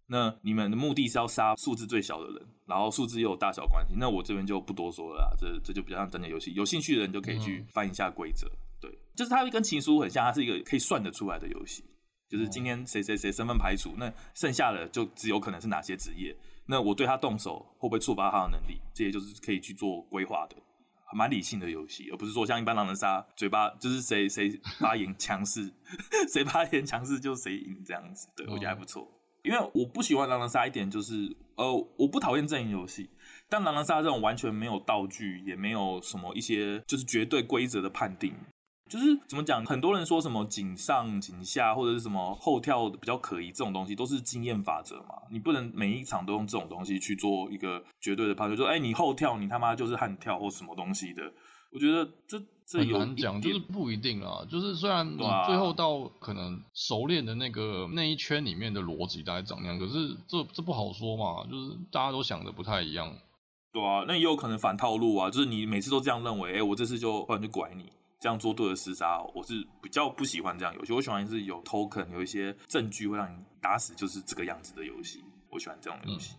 [0.07, 3.93] 那你们的目的是要杀数字最小的人，然后数字又有大小关系。
[3.97, 6.53] 那我这边就不多说了啦，这这就比较像真的游戏。
[6.53, 8.49] 有兴趣的人就可以去翻一下规则。
[8.81, 11.83] 对，就是它跟情书很像，它是一个可以算得出来的游戏。
[12.29, 16.35] 就是今天谁谁谁身份排除，那剩下的就只有可能是哪些职业。
[16.67, 18.79] 那我对他动手会不会触发他的能力？
[18.93, 20.55] 这些就是可以去做规划的。
[21.13, 25.71] 蛮理性的游戏，而不是说像一般狼人杀，嘴巴就是谁谁发言强势，
[26.27, 28.27] 谁发言强势就谁赢这样子。
[28.35, 29.07] 对，我觉得还不错。
[29.43, 33.09] 嗯、因为我不喜欢狼人杀一点就是，呃，我不讨厌阵营游戏，
[33.47, 38.35] 但狼人杀这种完全没有道具，也没有什么一些就是绝对规则的判定。
[38.87, 39.65] 就是怎么讲？
[39.65, 45.15] 很多人说什么井上、井下，或者是什么后跳比较可疑，这种东西都是经验法则嘛。
[45.31, 51.21] 你不能每一场都用这种东西去做一个绝对的判断，说哎、欸，你后跳，你他妈就是悍跳或什么东西的。
[51.69, 54.45] 我觉得这这有很难讲，就是不一定啊。
[54.49, 61.45] 就是虽然你最后到可能熟练的那个那一圈里面的逻辑大概长那样，可是这这不好说嘛。
[61.51, 63.13] 就是大家都想的不太一样。
[63.73, 65.29] 对啊，那也有可能反套路啊。
[65.29, 67.91] 就是你每次都这样认为，哎、欸，我这次就不然就拐你。
[68.19, 70.93] 这样做对的厮杀，我是比较不喜欢这样游戏。
[70.93, 75.23] 我喜欢是有 token，有一些证据会让你打死，就是这个样子的游戏。
[75.49, 76.35] 我喜欢这种游戏。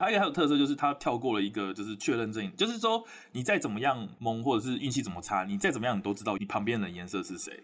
[0.00, 7.60] 还有一个还有特色就是它跳过了一个就是确认阵营，就是说你再怎么样蒙或者是运气怎么差，你再怎么样你都知道你旁边的颜色是谁。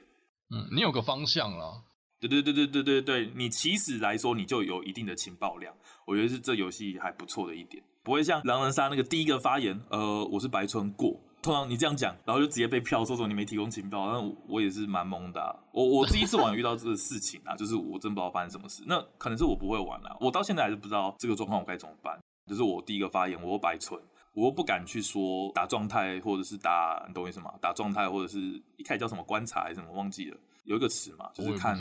[0.51, 1.83] 嗯，你有个方向了。
[2.21, 5.75] 对对对对对对对，你起始来说你就有一定的情报量，
[6.07, 11.21] 我觉得是这游戏还不错的一点，不会像狼人杀那个第一个发言，呃，我是白村过。
[11.45, 15.55] 通常你这样讲，然后就直接被票说说你没提供情报，那我也是蛮懵的、啊。
[15.73, 18.83] 我我第一次玩遇到这个事情啊， 就是我真不知道发生什么事。
[18.87, 22.19] 那可能是我不会玩啊，我到现在还是不知道这个状况我该怎么办。
[22.47, 24.01] 就是我第一个发言，我又白存，
[24.33, 27.53] 我又不敢去说打状态，或者是打，你懂我意思吗？
[27.61, 28.39] 打状态，或者是
[28.79, 31.79] 一开始叫什么观察还是什么忘记了，有一个词嘛，就是看，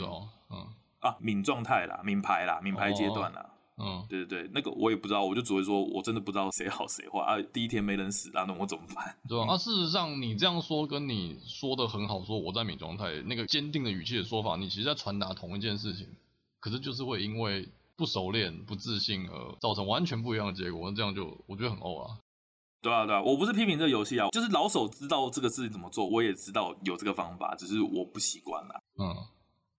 [0.50, 0.68] 嗯
[1.00, 3.46] 啊，敏状态啦，敏牌啦，敏牌阶段啦。
[3.76, 7.42] 嗯，对对对，那个我也不知道，我就只会说，我真的不知道谁好谁坏啊。
[7.52, 9.16] 第一天没人死啊，那我怎么办？
[9.28, 16.06] 对啊，那事实上你这样说，跟你说的很好，说我在美状态，那个坚定的语气的说法，你其实在传达同一件事情，
[16.60, 22.18] 可是就是会因为不熟练、不自信而造成完全不一样的结果，那这样就我觉得很欧啊。
[22.80, 28.80] 对啊对啊，我不是批评这个游戏啊，就是老手知道这个事情怎么做，我也知道有这个方法，只是我不习惯啦。
[29.00, 29.16] 嗯。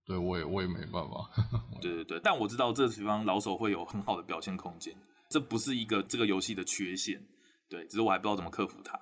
[0.06, 1.30] 对，我也我也没办法。
[1.82, 4.94] 对对对，但我知道这个地方老手会有很好的表现空间，
[5.30, 7.20] 这不是一个这个游戏的缺陷。
[7.68, 8.94] 对，只是我还不知道怎么克服它。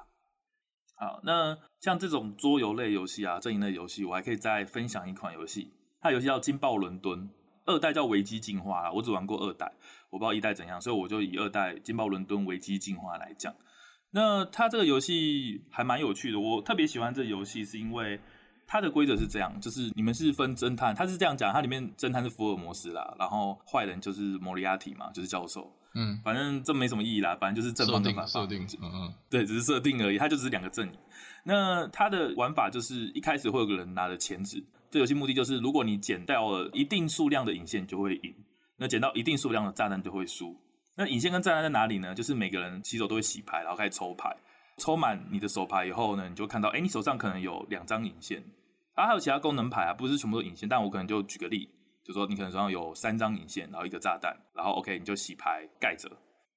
[0.95, 7.19] 好，那像这种桌游类游戏啊，阵营类游戏，我还可以再分享一款游戏，它游戏叫《金爆伦敦》，
[7.65, 8.91] 二代叫《危机进化》啦。
[8.93, 9.73] 我只玩过二代，
[10.09, 13.53] 我不知道一代怎样，所以我就以二代《金爆伦敦：危机进化》来讲。
[14.11, 18.21] 那它这个游戏还蛮有趣的，我特别喜欢这游戏，是因为。
[18.73, 30.99] 它的规则是这样，就是你们是分侦探，他是这样讲，它里面侦探是福尔摩斯啦，然后坏人就是莫里亚蒂嘛，就是教授，嗯，反正这没什么意义啦，反正就是正方跟反方，设定，设定，嗯嗯， 对，只是设定而已，它就只是两个阵营。
[31.43, 34.57] 那它的玩法就是一开始会有个人拿着钳子，
[34.89, 38.33] 这游戏目的就是如果你捡到了一定数量的引线就会赢，
[38.77, 40.59] 那捡到一定数量的炸弹就会输。
[40.95, 42.15] 那引线跟炸弹在哪里呢？
[42.15, 44.35] 就是每个人起手都会洗牌，然后开始抽牌。
[44.79, 48.43] 抽满你的手牌以后呢，你就看到，哎，你手上可能有两张引线，
[48.93, 51.69] 啊，还有其他功能牌啊，不是全部都引线，但我可能就举个例，
[52.03, 56.09] 就说你可能手上有三张引线，然后一个炸弹，然后 OK，你就洗牌盖着，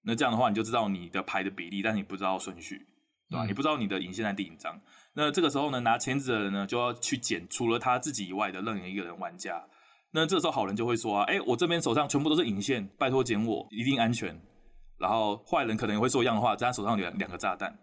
[0.03, 2.87] 那这样的话你就知道你的牌的比例，但是你不知道顺序，
[3.31, 3.45] 对吧？
[3.45, 4.81] 嗯、你不知道你的引线在第几张，
[5.15, 9.65] 那这个时候呢，拿钳子的人呢就要去捡除了他自己以外的任何一个人玩家，
[10.13, 14.39] 那这个时候好人就会说啊，哎，我这边手上全部都是引线，拜托捡我，一定安全。
[14.99, 17.79] 然后坏人可能也会说一样的话，在他手上有两个炸弹。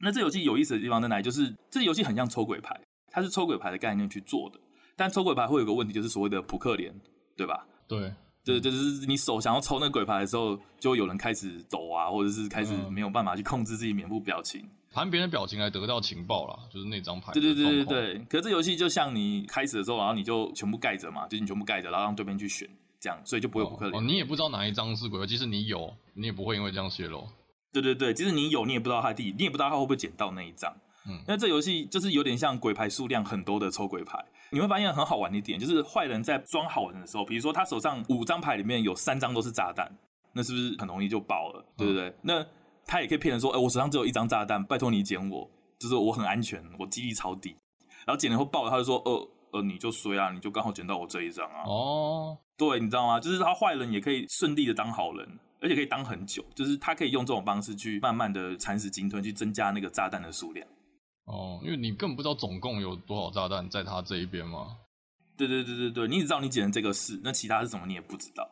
[0.00, 1.22] 那这游戏有意思的地方在哪里？
[1.22, 2.74] 就是这游戏很像抽鬼牌，
[3.14, 4.58] 它是抽鬼牌的概念去做的。
[4.96, 6.92] 但抽鬼牌会有个问题，就是所谓的扑克脸，
[7.36, 7.66] 对吧？
[7.88, 8.12] 对，
[8.44, 17.32] 对，就是你手想要抽那鬼牌的时候，就会有人开始抖啊，或者是开始没有办法去控制自己面部表情，盘别人表情来得到情报啦，就是那张牌。
[17.32, 18.18] 对对对对对。
[18.28, 22.68] 可是这游戏就像你开始的时候，然后你就全部盖着嘛，就是你全部盖着，然后让对面去选，
[23.00, 24.00] 这样，所以就不会有扑克脸。
[24.00, 27.26] 哦，你也不知道哪一张是鬼牌，即使你有，你也不会因为这样泄露。
[27.72, 30.72] 对对对，即使你有，你也不知道他第，你也不知道他会不会捡到那一张。
[31.06, 34.18] 嗯，那这游戏就是有点像鬼牌数量很多的抽鬼牌。
[34.50, 39.90] 你会发现很好玩的一点，就是坏人在装好人的时候，比如说他手上五张牌里面有三张都是炸弹，
[40.32, 41.64] 那是不是很容易就爆了？
[41.76, 42.08] 对不对？
[42.08, 42.46] 嗯、那
[42.86, 47.56] 他也可以骗人说，哎，我手上只有一张炸弹，拜托你捡我，就是我很安全，我几率超低。
[48.06, 51.64] 然后捡了后爆了，他就说，呃呃，你就衰啊，你就刚好捡到我这一张啊。
[51.66, 53.20] 哦，对，你知道吗？
[53.20, 55.38] 就是他坏人也可以顺利的当好人。
[55.60, 60.68] 而且可以当很久，就是他可以用这种方式去慢慢的蚕食鲸吞，去增加那个炸弹的数量。
[61.24, 64.76] 哦，因为你根本不知道总共有多少炸弹在他这一边嘛。
[65.36, 68.48] 对对对对对，你只知道你捡的这个是，那其他是什么你也不知道。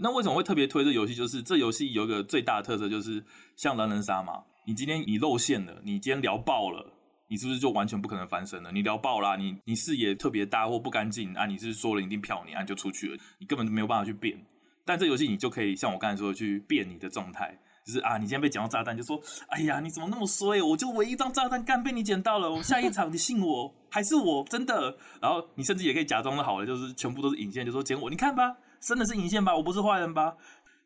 [0.00, 1.14] 那为什么会特别推这游戏？
[1.14, 3.24] 就是这游戏有一个最大的特色，就是
[3.56, 6.92] 像狼人杀嘛，你今天你露馅了，你今天聊爆了，
[7.28, 8.70] 你是不是就完全不可能翻身了？
[8.70, 14.38] 你聊爆了，你你视野特别大或不干净啊，你是说了一定票你啊，你就出去了，你根本就没有办法去变。
[14.84, 20.60] 但这游戏你就可以像我刚才说的去变你的状态，就是啊，你今天被捡到炸弹，就说，哎呀，你怎么那么衰？
[20.62, 24.94] 我就唯一一张炸弹干被你捡到了，我下一场你信我还是我真的？
[25.22, 30.36] 然后你甚至也可以假装的好了，就是全部都是引线，就说捡我，你看吧，真的是引线吧，我不是坏人吧？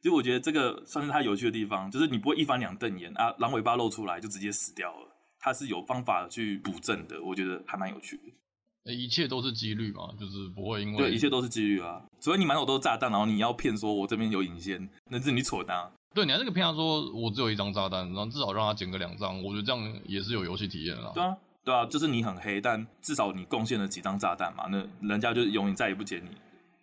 [0.00, 5.08] 就我觉得这个算是他有趣的地方，就是你不会一翻两瞪眼啊，狼尾巴露出来就直接死掉了，
[5.40, 8.92] 他是有方法去补正的，我觉得还蛮有趣的。
[8.92, 15.90] 一切都是几率嘛，就是不会因为对，一切都是几率啊，所以你满手都是炸弹，然后你要骗说我这边有引线，那是你蠢啊。
[16.14, 21.10] 对，你还是个骗他说我只有一张炸弹，然后至少让他捡个两张，我觉得这样也是有游戏体验啦。
[21.14, 26.36] 对啊，对啊，就是你很黑，但至少你贡献了几张炸弹嘛，那人家就永远再也不捡你。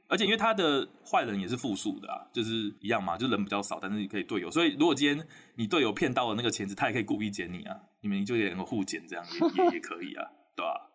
[0.08, 4.50] 而且因为他的坏人也是复数的啊，就是一样嘛，就人比较少，但是你可以队友。
[4.50, 10.90] 所以如果今天你队友骗到了那个钳子，他也可以故意捡你啊，你们就也能够互捡，这样也也也可以啊，对吧、啊？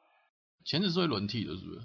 [0.65, 1.81] 钳子是会轮替的，是不是？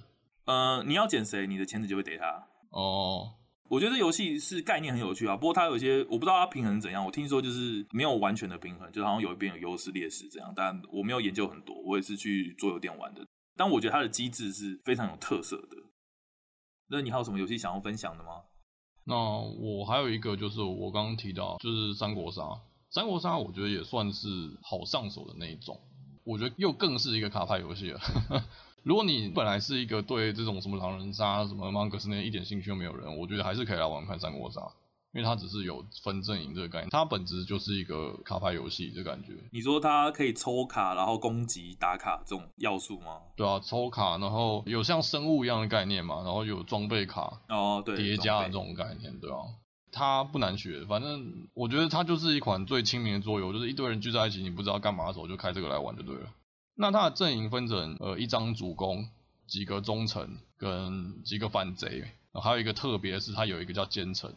[0.45, 2.47] 呃，你要捡谁，你的钳子就会给他。
[2.71, 3.35] 哦。
[3.69, 7.05] 我觉得这游戏是概念很有趣啊，不过它有些我不知道它平衡怎样。
[7.05, 10.51] 我听说就是没有完全的平衡，就好像有一边有优势劣势这样。
[10.55, 13.25] 但我没有研究很多，我也是去桌游店玩的。
[13.55, 15.77] 但我觉得它的机制是非常有特色的。
[16.87, 18.41] 那你还有什么游戏想要分享的吗？
[19.03, 22.41] 那我还有一个就是我刚刚提到，就是三国杀。
[22.89, 24.27] 三国杀我觉得也算是
[24.63, 25.79] 好上手的那一种，
[26.23, 27.99] 我觉得又更是一个卡牌游戏了。
[28.83, 34.61] 如果你本来是一个对这种什么狼人杀、什么 Among Us 那一点兴趣都没有人，我觉得还是可以来玩看三国杀，
[35.13, 39.33] 因为它只是有分阵营这个概念，它本质就是一个卡牌游戏的感觉。
[39.51, 43.17] 你说它可以抽卡，然后攻击打卡这种要素吗？
[43.35, 49.37] 对啊，抽卡，然后有像生物一样的概念嘛，然后有装备卡哦，对，叠加的这种概念，对啊，
[49.91, 56.27] 它不难学，反正我觉得它就是一款最亲民的桌游，就是一堆人聚在一起，你不知道干嘛的时候就开这个来玩就对了。
[56.81, 59.09] 那他的阵营分成呃一张主攻，
[59.47, 61.99] 几个忠臣跟几个反贼，
[62.31, 64.33] 然后还有一个特别是他有一个叫奸臣，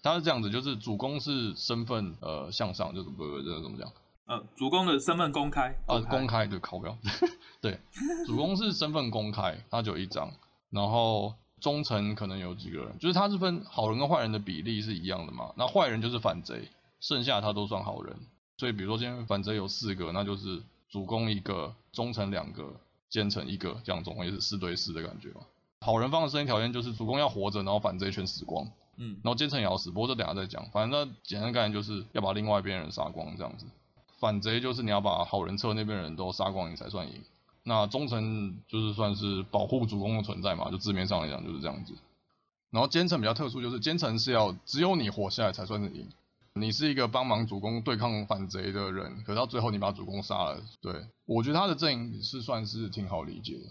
[0.00, 3.90] 他是这样子，就是主攻是身份呃向上，就是不不这个怎么讲？
[4.26, 6.96] 呃，主攻的身份公开，呃公开对，靠标，
[7.60, 7.80] 对，
[8.24, 10.32] 主攻是身份公开，他就有一张，
[10.70, 16.68] 然后忠臣可能有几个人，就是他是分好人跟坏人的比例是一样的嘛，那坏人就是反贼，
[17.00, 18.16] 剩下他都算好人，
[18.58, 20.62] 所以比如说今天反贼有四个，那就是。
[20.90, 22.74] 主攻一个，忠臣两个，
[23.08, 25.42] 奸臣一个，这样总共也是四对四的感觉嘛。
[25.80, 30.68] 好人方的设定条件就是主攻要活着，然后反贼全死光，嗯，然后奸臣也要死，不过这等下再讲。
[30.70, 33.64] 反正简单概念就是要把另外一边人杀光这样子。
[34.18, 37.22] 反贼就是你要把好人侧那边人都杀光，你才算赢。
[37.62, 41.94] 那忠臣就是算是保护主公的存在嘛，就字面上来讲就是这样子。
[42.70, 46.08] 然后奸臣比较特殊，就是奸臣是要只有你活下来才算是赢。
[46.54, 50.60] 你是一个帮忙主公对抗反贼的人，可到最后你把主公杀了。
[50.80, 50.92] 对，
[51.24, 53.66] 我觉得他的阵营是算是挺好理解的。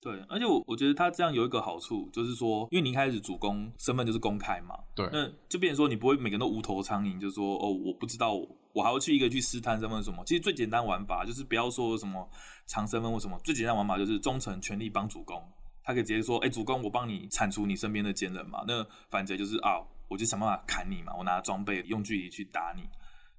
[0.00, 8.34] 对，而且我我觉得他这样有一个好处，就是说，因为你一开始主公身份就是公开嘛，对，那就变成说你不会每个人都无头苍蝇，就是说哦，我不知道
[8.72, 10.22] 我还要去一个去试探身份什么。
[10.24, 12.28] 其实最简单玩法就是不要说什么
[12.66, 15.42] 藏身份或什么，最简单玩法就是忠诚全力帮主公，
[15.82, 18.62] 他可以直接说，哎，主公我帮你铲除你身边的奸人嘛。
[18.68, 19.82] 那反贼就是啊。
[20.08, 22.82] 我就想办法砍你嘛，我拿装备用距离去打你，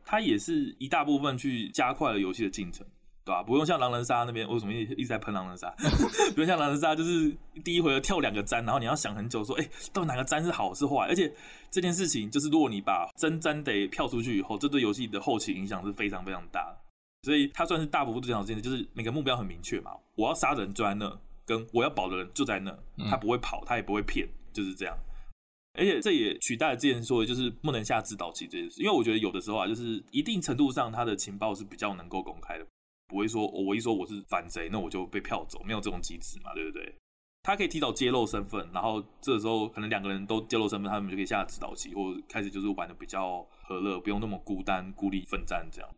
[0.05, 2.85] 它也是一大部分去加快了游戏的进程，
[3.23, 3.43] 对吧？
[3.43, 5.69] 不用像狼人杀那边，为什么一一直在喷狼人杀？
[6.33, 11.07] 不用像狼人杀，就是第一回合跳两个粘，然后你要想很久，说，哎、欸，到底哪个粘是好是坏？
[11.07, 11.33] 而且
[11.69, 16.77] 这件事情就是，如果你把真粘得跳出去以后，这对游戏的后期影响是非常非常大的。
[17.23, 22.77] 所以它算是大幅度减少进程，就是每个目标很明确嘛，我要杀人就在那，跟我要保的人就在那，
[23.09, 24.95] 他不会跑，他也不会骗，就是这样。
[25.77, 28.81] 而且这也取代了之前说的，就是不能下指导棋这件事。
[28.81, 32.65] 因为我觉得有的时候啊，就是一定程度上，他的情报是比较能够公开的，
[33.07, 36.93] 不会说我一说我是反贼，那我就被票走，没有这种机制嘛，对不对？
[37.43, 45.89] 他可以提早揭露身份，然后这时候可能两个人都揭露身份，他们就可以下指导棋，或者开始就是玩的比较和乐，不用那么孤单、孤立奋战这样。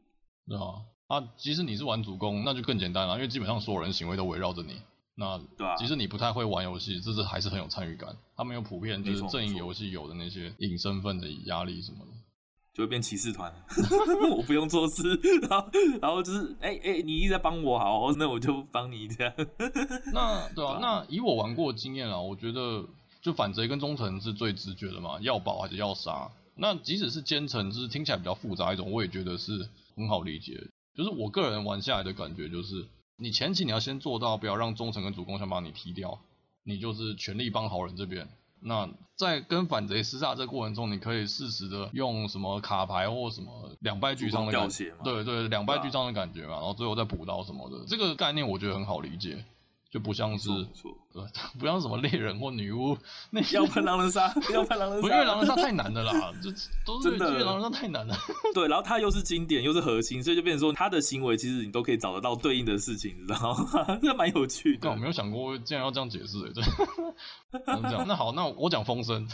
[0.45, 4.79] 对啊，啊，即使你是玩主攻，那就更简单了，因为基本上所有人行为都围绕着你。
[5.19, 8.15] 那对啊，其实你不太会玩游戏，这是还是很有参与感。
[8.37, 12.11] 他们有普遍就是阵营游戏有的那些隐身份的压力什么的，
[12.73, 13.53] 就会变骑士团。
[14.31, 15.03] 我不用做事，
[15.49, 15.69] 然后
[16.01, 19.33] 然后就是哎哎、欸欸，你一直在帮我，好，那我就帮你这样。
[20.13, 22.85] 那对啊，那以我玩过的经验啊，我觉得
[23.21, 26.31] 就反贼跟忠诚是最直觉的嘛，要保还是要杀？
[26.55, 29.67] 那即使是奸臣，就是听起来比较复杂一种，我也觉得是
[29.97, 30.65] 很好理解。
[30.95, 32.85] 就是我个人玩下来的感觉就是。
[33.19, 36.19] 你前期你要先做到，不要让忠诚跟主公想把你踢掉，
[36.63, 38.27] 你就是全力帮好人这边。
[38.61, 49.45] 那在跟反贼厮杀这过程中，你可以适时的用什么卡牌或什么两败俱伤的感觉，对对，两败俱伤的感觉嘛，然后最后再补刀什么的，这个概念我觉得很好理解。
[49.91, 50.49] 就不像是，
[51.13, 51.27] 呃，
[51.59, 52.95] 不像什么猎人或女巫，
[53.31, 56.51] 那要喷狼人杀， 要喷狼人杀，因为狼人杀太难的啦，就
[56.85, 58.15] 都是真的，狼人杀太难了。
[58.53, 63.99] 对，然后它又是经典，又是核心，所以就变成说，他的行为其实你都可以找得到对应的事情，你知道吗？
[63.99, 64.79] 这蛮有趣的。
[64.83, 66.63] 但我没有想过竟然要这样解释，对，
[67.65, 68.05] 这样。
[68.07, 69.27] 那好，那我讲风声，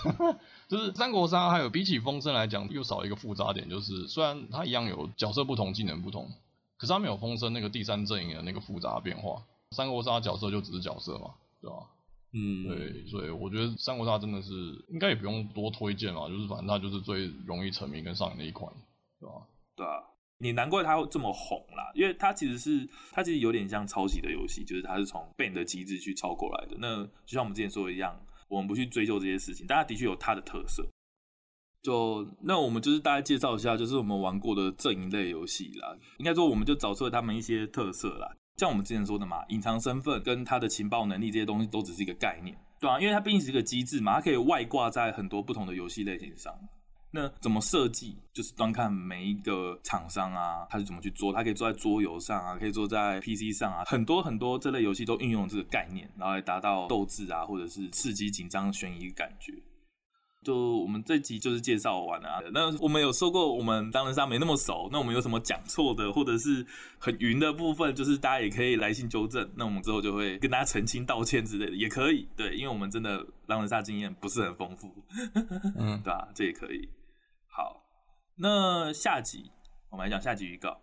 [0.70, 6.32] 就是三国杀还有比起风声来讲，又少一个复杂点，就是虽然它一样有角色不同，技能不同，
[6.78, 9.44] 可是它没有风声那个第三阵营的那个复杂变化。
[9.76, 11.76] 三国杀角色就只是角色嘛，对吧？
[12.38, 14.52] 嗯，对，所以我觉得三国杀真的是
[14.90, 18.74] 应该也不用多推荐嘛，就是反正它就是最容易沉迷跟上瘾的一款，
[19.20, 19.36] 对吧？
[19.76, 20.04] 对啊，
[20.40, 26.76] 你难怪它会这么红啦，因为它其实是它其实有点像抄袭的游戏，就是它是从 Bang 的机制去抄过来的。
[26.80, 28.20] 那就像我们之前说的一样，
[28.50, 30.86] 我们不去追究这些事情，但它的确有它的特色。
[31.82, 38.36] 就那我们就是大概介绍一下，就是我们玩过的阵营类游戏啦，应该说我们就找出了他们一些特色啦。
[38.58, 46.54] 像我们之前说的嘛，隐藏身份跟他的情报能力这些东西都只是一个概念，对啊，因为它毕竟是一个机制嘛，它可以外挂在很多不同的游戏类型上。
[47.12, 59.54] 那怎么设计，就是端看每一个厂商啊，他是怎么去做，他可以做在桌游上啊，可以做在 PC 上啊，很多很多这类游戏都运用这个概念，然后来达到斗志啊，或者是刺激、紧张、悬疑感觉。
[60.46, 66.64] 就我们这集就是介绍完了啊，那我们有说过我们狼人杀没那么熟，那我们有什么讲错的或者是
[67.00, 74.94] 很云的部分，就是大家也可以来信纠正，那我们之后就会跟大家澄清道歉之类的，也可以，对，因为我们真的狼人杀经验不是很丰富，
[75.80, 76.28] 嗯， 对吧？
[76.36, 76.88] 这也可以。
[77.48, 77.82] 好，
[78.38, 79.50] 那下集
[79.90, 80.80] 我们来讲下集预告，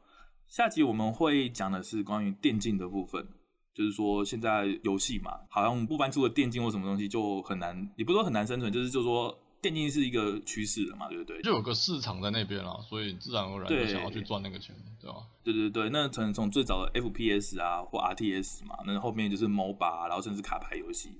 [0.48, 3.24] 下集我们会讲的是关于电竞的部分，
[3.72, 9.38] 就是说现在游戏嘛，好像不搬出了电竞或什么东西就很难，也不是说很难生存，就是就是说。
[9.62, 11.40] 电竞是一个趋势了嘛，对不对？
[11.40, 15.18] 就有个市场在那边啦，所以自然而然就想要去赚那个钱，对吧？
[15.44, 21.10] 对对对，那可能从最早的 FPS 啊或 RTS 嘛，那后面就是 MOBA，然后甚至卡牌游戏，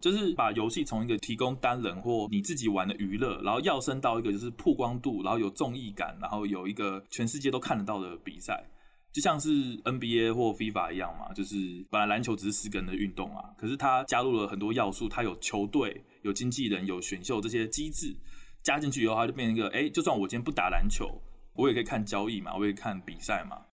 [0.00, 8.64] 就是把游戏从一个提供单人或你自己玩的娱乐，然后跃升到一个就是曝光度，然后有综艺感，然后有一个全世界都看得到的比赛。
[9.12, 18.16] 就像是 NBA 或 FIFA 一样嘛，就是本来篮球只是四个人的运动啊，可是它加入了很多要素，它有球队、有经纪人、有选秀这些机制
[18.62, 21.20] 加进去以后，它就变成一个，哎，就算我今天不打篮球，
[21.54, 23.66] 我也可以看交易嘛，我也可以看比赛嘛。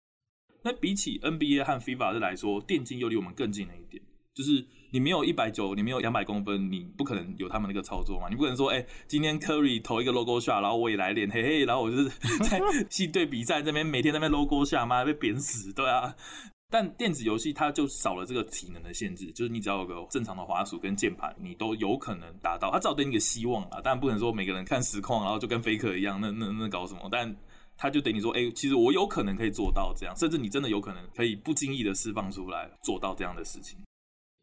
[0.63, 4.65] 那比起 NBA 和 FIFA 的来说，电竞又离我们更近了一点，就是。
[4.91, 8.27] 你没有一百九，你没有两百公分，你不可能有他们那个操作嘛？
[8.29, 12.09] 你不可能说，哎、今天 Curry 投一个 logo shot，然后我也来练，嘿嘿，然后我就是
[12.49, 12.59] 在
[12.89, 16.15] 系队比赛这边每天在那边 logo shot，妈被扁死，对啊。
[16.71, 22.69] 但电子游戏它就少了这个体能的限制，就是你只要有个正常的滑鼠跟键盘，你都有可能达到。
[22.69, 27.09] 它至少给你个希望啊，当然不能说每个人看实况，然后就跟 faker 一样，那那那搞什么？
[27.11, 27.35] 但
[27.75, 33.79] 他就等你说，哎、其实我有可能可以做到这样，甚至你真的有可能可以不经意的释放出来做到这样的事情。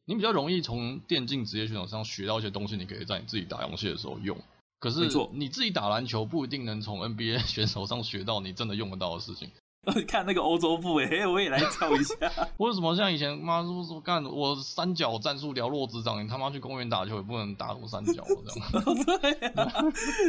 [0.07, 4.37] 你比较容易从电竞职业选手上学到一些东西，你可以在你自己打游戏的时候用。
[4.79, 9.51] 可是你自己打篮球不一定能从 NBA 选手上学到你真的用得到的事情。
[10.09, 12.15] 看那个欧洲部，哎，我也来跳一下。
[12.59, 19.05] 为什么像以前妈说说干我三角战术寥落指掌，你他妈去公园打球也不能打我三角这样？
[19.05, 19.73] 对啊，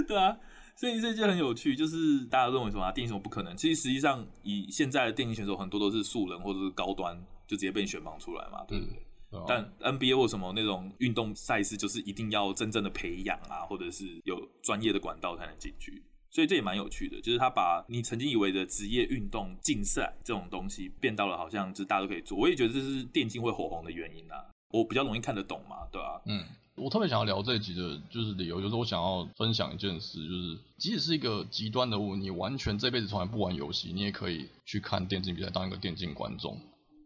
[0.08, 0.38] 对啊，
[0.76, 3.58] 所以这就很有趣，就是大家认为什么啊，电竞什么不可能？
[3.58, 7.16] 其实实际上以现在的电竞选手很多都是素人或者是高端，
[7.48, 9.07] 就直接被你选拔出来嘛，对不对？
[9.48, 16.02] 但 NBA 或什么那种运动赛事，就是一定要真正的培养啊，或者是有专业的管道才能进去，
[16.32, 17.20] 所以这也蛮有趣的。
[17.22, 22.38] 就是他把你曾经以为的职业运动竞赛这种东西，变到了好像就是大家都可以做。
[22.38, 24.46] 我也觉得这是电竞会火红的原因啊。
[24.70, 26.22] 我比较容易看得懂嘛，对吧？
[26.26, 26.44] 嗯，
[26.76, 36.60] 我特别想要聊这一集的就是理由，就是我想要分享一件事，就是即使是一个极端的物，你完全这辈子从来不玩游戏，你也可以去看电竞比赛，当一个电竞观众。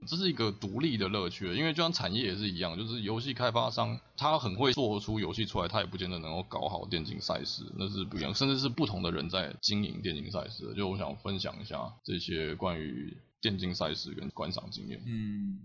[0.08, 10.74] 这是一个独立的乐趣，因为就像产业也是一样，就是游戏开发商他很会做出游戏出来，他也不见得能够搞好电竞赛事，那是不一样，甚至是不同的人在经营电竞赛事。
[10.76, 14.99] 就我想分享一下这些关于电竞赛事跟观赏经验。
[15.06, 15.60] 嗯，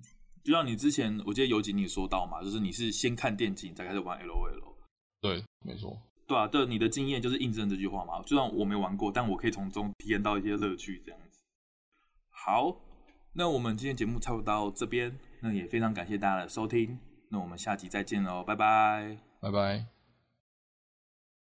[0.44, 4.74] 就像你之前我记得有几你说到嘛，就是你是先看电竞才开始玩 LOL。
[5.22, 5.98] 对，没错。
[6.26, 8.20] 对啊，对，你的经验就是印证这句话嘛。
[8.22, 11.38] 就算我没玩过，但我可以从中体验到一些乐趣，这样子。
[12.30, 12.82] 好。
[13.38, 19.95] 那我们今天节目差不多到这边，那也非常感谢大家的收听，那我们下集再见喽，拜拜，拜拜。